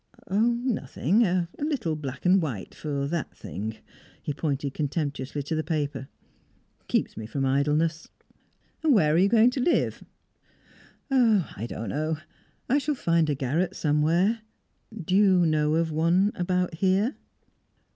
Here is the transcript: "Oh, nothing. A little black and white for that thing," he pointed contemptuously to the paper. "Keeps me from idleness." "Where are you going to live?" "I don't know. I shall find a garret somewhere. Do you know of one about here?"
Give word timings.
"Oh, 0.31 0.39
nothing. 0.53 1.21
A 1.23 1.47
little 1.59 1.95
black 1.95 2.25
and 2.25 2.41
white 2.41 2.73
for 2.73 3.05
that 3.07 3.37
thing," 3.37 3.75
he 4.19 4.33
pointed 4.33 4.73
contemptuously 4.73 5.43
to 5.43 5.53
the 5.53 5.63
paper. 5.63 6.07
"Keeps 6.87 7.15
me 7.15 7.27
from 7.27 7.45
idleness." 7.45 8.09
"Where 8.83 9.13
are 9.13 9.17
you 9.19 9.29
going 9.29 9.51
to 9.51 9.59
live?" 9.61 10.03
"I 11.11 11.67
don't 11.69 11.89
know. 11.89 12.17
I 12.67 12.79
shall 12.79 12.95
find 12.95 13.29
a 13.29 13.35
garret 13.35 13.75
somewhere. 13.75 14.41
Do 14.91 15.13
you 15.15 15.45
know 15.45 15.75
of 15.75 15.91
one 15.91 16.31
about 16.33 16.73
here?" 16.73 17.15